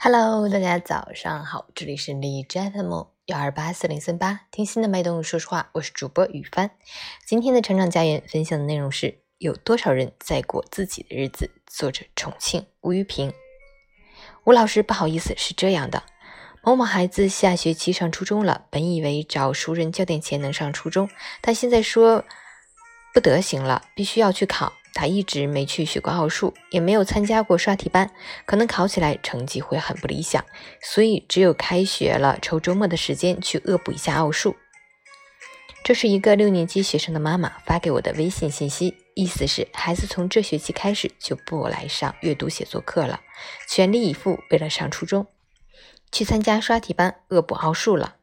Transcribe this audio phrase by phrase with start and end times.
[0.00, 6.70] Hello，大家早上好，这里是荔枝 FM 幺二八四零三八，听心的脉动，说实话，我是主播雨帆。
[7.26, 11.50] 今天的成长家园分享的内容是：有多少人在过自己的日子？
[11.66, 13.32] 作者：重庆吴玉平。
[14.44, 16.04] 吴老师，不好意思，是这样的，
[16.62, 21.10] 某某孩子下学期上初中了，本以为找熟人交点钱能上初中，
[21.40, 22.24] 但现在说
[23.12, 24.72] 不得行了，必须要去考。
[24.94, 28.10] 他一直没去学过奥数，也没有参加过刷题班，
[28.44, 30.44] 可能考起来成绩会很不理想，
[30.82, 34.56] 所以只有开学了抽周末的时间去恶补一下奥数。
[35.84, 43.20] 这是一个六年级学生的妈妈发给我的微信信息，意思是孩子从这学期开始就不来上阅读写作课了，
[43.68, 45.28] 全力以赴为了上初中，
[46.10, 48.16] 去参加刷题班恶补奥数了。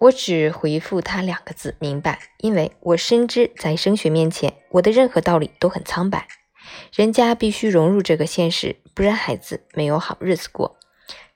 [0.00, 2.20] 我只回复他两个字：明白。
[2.38, 6.28] 因为我深知，在升学面前，我的任何道理都很苍白。
[6.92, 10.78] 人家必须融入这个现实，不然孩子没有好日子过。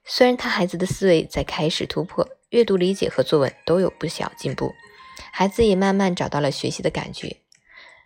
[0.04, 4.72] 虽然他孩子的思维在开始突破，阅读理解和作文都有不小进步，
[5.32, 7.38] 孩子也慢慢找到了学习的感觉，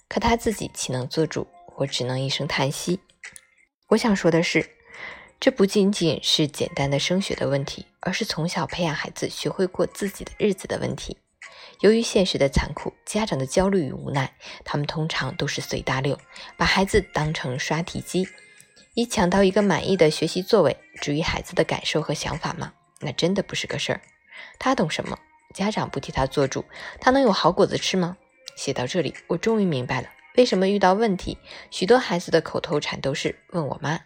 [0.08, 1.46] 可他自己岂能做主？
[1.78, 3.00] 我只能一声叹息。
[3.88, 4.75] 我想说的是。
[5.38, 11.18] 这不仅仅是简单的升学的问题，而是从小培养孩子学会过自己的日子的问题。
[11.80, 14.34] 由于现实的残酷，家长的焦虑与无奈，
[14.64, 16.18] 他们通常都是随大流，
[16.56, 18.26] 把孩子当成刷题机，
[18.94, 20.76] 以抢到一个满意的学习座位。
[21.02, 22.72] 至于孩子的感受和想法吗？
[23.00, 24.00] 那真的不是个事儿。
[24.58, 25.18] 他懂什么？
[25.54, 26.64] 家长不替他做主，
[26.98, 28.16] 他能有好果子吃吗？
[28.56, 31.36] 写到这里，我终于明白了，为什么遇到问题，
[31.70, 34.00] 许多孩子的口头禅都是问我妈。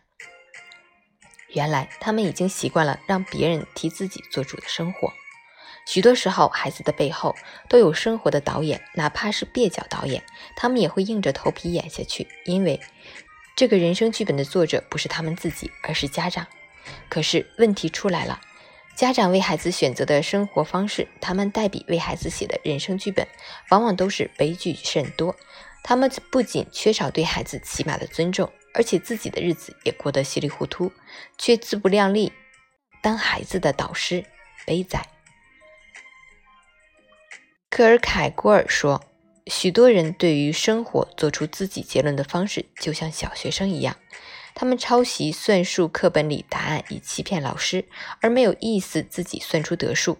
[1.53, 5.12] 原来他们已经习惯了让别人替自己做主的生活。
[5.87, 7.34] 许多时候，孩子的背后
[7.69, 10.23] 都有生活的导演，哪怕是蹩脚导演，
[10.55, 12.78] 他们也会硬着头皮演下去，因为
[13.56, 16.47] 这个人生剧本的作者不是他们自己，而是家长。
[17.09, 18.41] 可是问题出来了，
[18.95, 23.27] 家长为孩子选择的生活方式，他们代笔为孩子写的人生剧本，
[23.71, 25.34] 往往都是悲剧甚多。
[25.83, 28.53] 他们不仅缺少对孩子起码的尊重。
[28.72, 30.92] 而且自己的日子也过得稀里糊涂，
[31.38, 32.32] 却自不量力
[33.03, 34.25] 当孩子的导师，
[34.66, 35.08] 悲哉！
[37.69, 39.04] 克尔凯郭尔说
[39.47, 43.97] ：“许多人对于生活做出自己结论的方式，就像小学生一样，
[44.54, 47.84] 他们抄袭算术课本里答案以欺骗老师，
[48.20, 50.19] 而没有意思自己算出得数。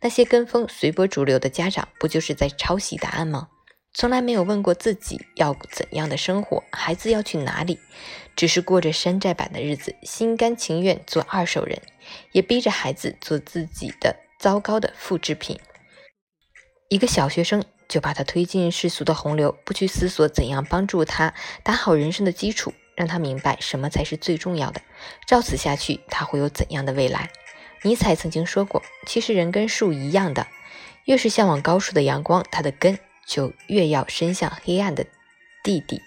[0.00, 3.48] 那些跟风随波逐流的家长，不就是在抄袭答案吗？”
[3.92, 7.80] 从来没有问过自己要怎样的生活，孩子要去哪里，
[8.36, 11.82] 只是过着山寨版的日子，心甘情愿做二手人，
[12.32, 15.58] 也逼着孩子做自己的糟糕的复制品。
[16.88, 21.34] 一个小学生就把他推进世俗的洪流，不去思索怎样帮助他
[21.64, 24.80] 打好人生的基础，让他明白什么才是最重要的。
[25.26, 27.30] 照此下去，他会有怎样的未来？
[27.82, 30.46] 尼采曾经说过：“其实人跟树一样的，
[31.06, 32.96] 越是向往高处的阳光，它的根。”
[33.26, 35.06] 就越要伸向黑暗的
[35.62, 36.00] 地底。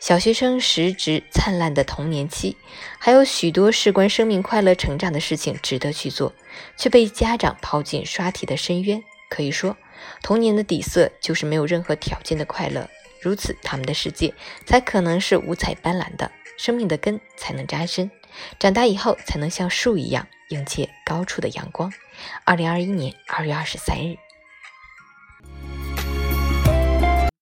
[0.00, 2.56] 小学生时值灿烂的童年期，
[3.00, 6.32] 还有许多事关生命快乐成长的事情值得去做，
[6.76, 9.02] 却被家长抛进刷题的深渊。
[9.28, 9.76] 可以说，
[10.22, 12.88] 童年的底色就是没有任何条件的快乐，
[13.20, 14.32] 如此他们的世界
[14.64, 18.08] 才可能是五彩斑斓的，生命的根才能扎深，
[18.60, 21.92] 长大以后才能像树一样迎接高处的阳光。
[22.44, 24.16] 二零二一年二月二十三日。